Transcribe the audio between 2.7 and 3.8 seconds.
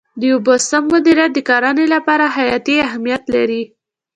اهمیت لري.